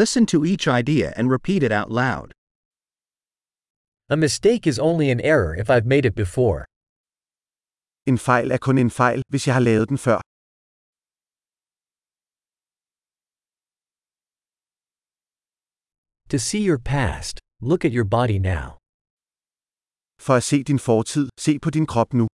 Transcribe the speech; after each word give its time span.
Listen 0.00 0.24
to 0.24 0.42
each 0.46 0.66
idea 0.66 1.12
and 1.18 1.30
repeat 1.30 1.62
it 1.62 1.70
out 1.70 1.90
loud. 1.90 2.32
A 4.08 4.16
mistake 4.16 4.66
is 4.66 4.78
only 4.78 5.10
an 5.10 5.20
error 5.20 5.54
if 5.54 5.68
I've 5.68 5.84
made 5.84 6.06
it 6.06 6.14
before. 6.14 6.64
En 8.06 8.16
fejl 8.18 8.52
er 8.52 8.58
kun 8.58 8.78
en 8.78 8.90
fejl, 8.90 9.22
hvis 9.28 9.46
jeg 9.46 9.54
har 9.54 9.60
lavet 9.60 9.88
den 9.88 9.98
før. 9.98 10.20
To 16.28 16.38
see 16.38 16.62
your 16.68 16.78
past, 16.78 17.38
look 17.60 17.84
at 17.84 17.92
your 17.92 18.04
body 18.04 18.38
now. 18.38 18.78
For 20.18 20.34
at 20.36 20.42
se 20.42 20.62
din 20.62 20.78
fortid, 20.78 21.28
se 21.38 21.58
på 21.58 21.70
din 21.70 21.86
krop 21.86 22.12
nu. 22.12 22.26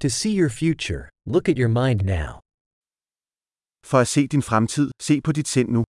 To 0.00 0.08
see 0.10 0.34
your 0.40 0.50
future, 0.50 1.15
look 1.26 1.48
at 1.48 1.58
your 1.58 1.68
mind 1.68 2.00
now. 2.04 2.40
For 3.90 3.98
at 4.00 4.08
se 4.08 4.26
din 4.26 4.42
fremtid, 4.42 4.90
se 5.00 5.20
på 5.20 5.32
dit 5.32 5.48
sind 5.48 5.68
nu. 5.68 5.84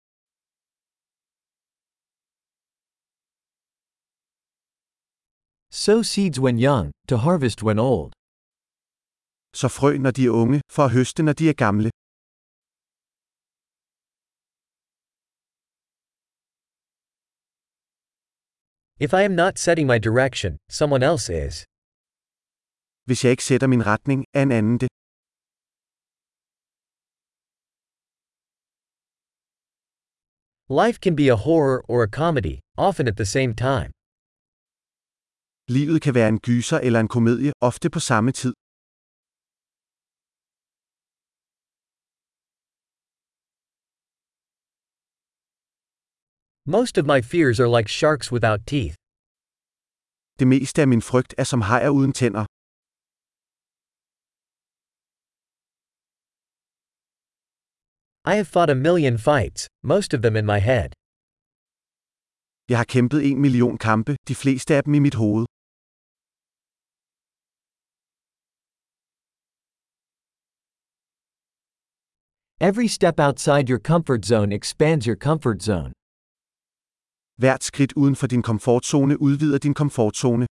Sow 5.71 6.01
seeds 6.03 6.39
when 6.39 6.57
young, 6.59 6.91
to 7.09 7.15
harvest 7.17 7.63
when 7.63 7.79
old. 7.79 8.11
Så 9.55 9.67
frø, 9.67 9.97
når 9.97 10.11
de 10.11 10.25
er 10.25 10.29
unge, 10.41 10.61
for 10.75 10.83
at 10.85 10.91
høste, 10.91 11.23
når 11.23 11.33
de 11.33 11.49
er 11.49 11.53
gamle. 11.65 11.89
If 19.05 19.11
I 19.19 19.23
am 19.29 19.35
not 19.43 19.53
setting 19.65 19.87
my 19.87 19.99
direction, 20.07 20.51
someone 20.79 21.03
else 21.11 21.27
is. 21.47 21.55
Hvis 23.07 23.23
jeg 23.23 23.31
ikke 23.31 23.43
sætter 23.43 23.67
min 23.67 23.85
retning, 23.85 24.25
er 24.33 24.41
en 24.43 24.51
anden 24.51 24.77
det. 24.81 24.89
Life 30.81 30.99
can 31.05 31.15
be 31.15 31.27
a 31.29 31.35
horror 31.35 31.79
or 31.91 31.99
a 32.03 32.07
comedy, 32.21 32.55
often 32.77 33.07
at 33.07 33.17
the 33.21 33.25
same 33.25 33.53
time. 33.53 33.91
Livet 35.67 36.01
kan 36.01 36.13
være 36.13 36.29
en 36.29 36.39
gyser 36.39 36.79
eller 36.87 36.99
en 36.99 37.07
komedie, 37.07 37.51
ofte 37.61 37.89
på 37.89 37.99
samme 37.99 38.31
tid. 38.31 38.53
Most 46.65 46.97
of 46.97 47.05
my 47.13 47.21
fears 47.21 47.59
are 47.59 47.71
like 47.77 47.89
sharks 47.99 48.31
without 48.31 48.61
teeth. 48.65 48.95
Det 50.39 50.47
meste 50.47 50.81
af 50.81 50.87
min 50.87 51.01
frygt 51.01 51.33
er 51.37 51.43
som 51.43 51.61
hajer 51.61 51.89
uden 51.89 52.13
tænder. 52.13 52.45
I 58.25 58.35
have 58.35 58.47
fought 58.47 58.69
a 58.69 58.75
million 58.75 59.17
fights, 59.17 59.67
most 59.83 60.13
of 60.13 60.21
them 60.21 60.35
in 60.37 60.45
my 60.45 60.59
head. 60.59 60.89
Jeg 62.69 62.77
har 62.77 62.83
kæmpet 62.83 63.31
en 63.31 63.41
million 63.41 63.77
kampe, 63.77 64.15
de 64.27 64.35
fleste 64.35 64.75
af 64.75 64.83
dem 64.83 64.93
i 64.93 64.99
mit 64.99 65.15
hoved. 65.15 65.45
Every 72.69 72.87
step 72.87 73.19
outside 73.19 73.69
your 73.69 73.79
comfort 73.91 74.25
zone 74.25 74.55
expands 74.55 75.05
your 75.05 75.17
comfort 75.17 75.61
zone. 75.63 75.91
Hvert 77.41 77.63
skridt 77.63 77.93
uden 77.93 78.15
for 78.15 78.27
din 78.27 78.41
komfortzone 78.41 79.21
udvider 79.21 79.57
din 79.57 79.73
komfortzone. 79.73 80.47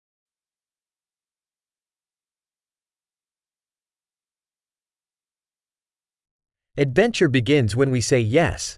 Adventure 6.79 7.27
begins 7.27 7.75
when 7.75 7.89
we 7.91 8.01
say 8.01 8.21
yes. 8.21 8.77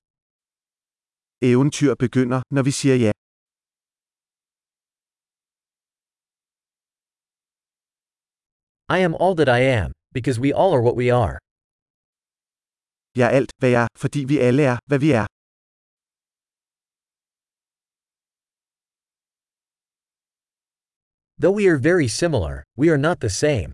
Eventyr 1.42 1.96
begynder, 2.00 2.42
når 2.52 2.64
vi 2.64 2.72
siger 2.72 2.96
ja. 2.96 3.12
I 8.98 9.00
am 9.08 9.14
all 9.24 9.36
that 9.36 9.50
I 9.50 9.62
am, 9.82 9.92
because 10.14 10.40
we 10.40 10.54
all 10.54 10.72
are 10.76 10.82
what 10.82 10.96
we 10.96 11.10
are. 11.12 11.38
Jeg 13.16 13.26
er 13.28 13.34
alt, 13.40 13.52
hvad 13.60 13.70
jeg 13.70 13.84
er, 13.84 13.88
fordi 13.98 14.20
vi 14.32 14.38
alle 14.48 14.64
er, 14.72 14.78
hvad 14.90 15.00
vi 15.00 15.12
er. 15.12 15.26
Though 21.42 21.56
we 21.60 21.68
are 21.68 21.78
very 21.92 22.08
similar, 22.08 22.64
we 22.78 22.88
are 22.90 22.98
not 22.98 23.18
the 23.20 23.30
same. 23.30 23.72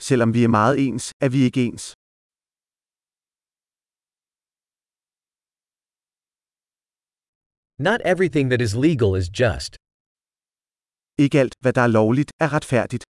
Selvom 0.00 0.34
vi 0.34 0.44
er 0.44 0.48
meget 0.48 0.74
ens, 0.86 1.12
er 1.20 1.28
vi 1.28 1.38
ikke 1.48 1.64
ens. 1.64 1.95
Not 7.78 8.00
everything 8.04 8.48
that 8.48 8.62
is 8.62 8.74
legal 8.74 9.14
is 9.20 9.28
just. 9.28 9.76
Ikke 11.18 11.38
alt, 11.42 11.54
hvad 11.60 11.72
der 11.72 11.80
er 11.80 11.92
lovligt, 11.98 12.30
er 12.40 12.48
retfærdigt. 12.56 13.04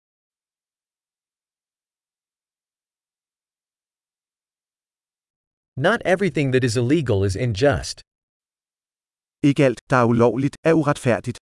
Not 5.77 6.01
everything 6.13 6.51
that 6.51 6.63
is 6.63 6.75
illegal 6.75 7.23
is 7.23 7.35
unjust. 7.45 7.97
Ikke 9.43 9.63
alt, 9.67 9.79
der 9.89 9.97
er 10.03 10.07
ulovligt, 10.13 10.55
er 10.63 10.73
uretfærdigt. 10.73 11.37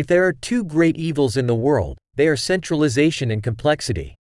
If 0.00 0.06
there 0.06 0.24
are 0.26 0.32
two 0.32 0.64
great 0.64 0.96
evils 0.96 1.36
in 1.36 1.46
the 1.46 1.60
world, 1.66 1.96
they 2.16 2.26
are 2.26 2.36
centralization 2.36 3.30
and 3.30 3.42
complexity. 3.42 4.17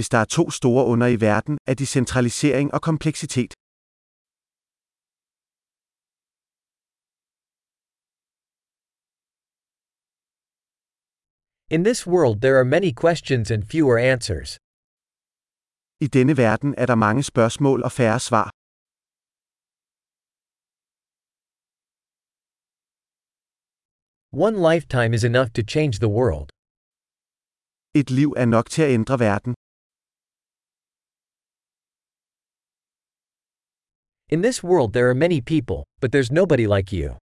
Hvis 0.00 0.14
der 0.14 0.20
er 0.24 0.30
to 0.38 0.44
store 0.50 0.84
under 0.92 1.06
i 1.16 1.18
verden, 1.28 1.54
er 1.70 1.74
de 1.80 1.86
centralisering 1.96 2.66
og 2.76 2.80
kompleksitet. 2.90 3.52
In 11.74 11.80
this 11.88 12.00
world, 12.12 12.36
there 12.44 12.56
are 12.60 12.68
many 12.76 12.92
questions 13.02 13.46
and 13.54 13.62
fewer 13.72 13.96
answers. 14.12 14.50
I 16.04 16.06
denne 16.16 16.34
verden 16.44 16.70
er 16.82 16.86
der 16.86 16.98
mange 17.06 17.22
spørgsmål 17.32 17.78
og 17.86 17.92
færre 17.92 18.20
svar. 18.28 18.46
One 24.46 24.56
lifetime 24.70 25.12
is 25.18 25.24
enough 25.24 25.50
to 25.58 25.62
change 25.74 25.94
the 26.04 26.12
world. 26.18 26.48
Et 28.00 28.08
liv 28.18 28.28
er 28.42 28.46
nok 28.56 28.66
til 28.70 28.82
at 28.82 28.90
ændre 28.98 29.18
verden. 29.28 29.59
In 34.32 34.42
this 34.42 34.62
world, 34.62 34.92
there 34.92 35.08
are 35.10 35.14
many 35.14 35.40
people, 35.40 35.82
but 36.00 36.12
there's 36.12 36.30
nobody 36.30 36.66
like 36.68 36.92
you. 36.92 37.16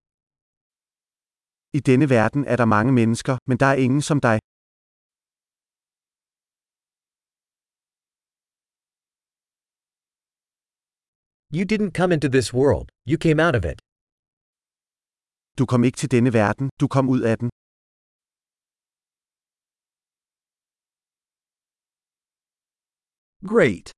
I 1.73 1.81
denne 1.81 2.09
verden 2.11 2.45
er 2.47 2.57
der 2.57 2.65
mange 2.67 2.93
mennesker, 2.93 3.39
men 3.47 3.57
der 3.59 3.67
er 3.67 3.75
ingen 3.75 4.03
som 4.03 4.21
dig. 4.21 4.39
You 11.59 11.65
didn't 11.65 11.93
come 11.99 12.13
into 12.13 12.29
this 12.29 12.53
world, 12.53 12.89
you 13.07 13.17
came 13.17 13.41
out 13.47 13.57
of 13.57 13.65
it. 13.65 13.79
Du 15.59 15.67
kom 15.67 15.85
ikke 15.85 15.97
til 15.97 16.11
denne 16.11 16.33
verden, 16.33 16.71
du 16.81 16.87
kom 16.89 17.09
ud 17.09 17.21
af 17.31 17.39
den. 17.39 17.49
Great! 23.53 23.98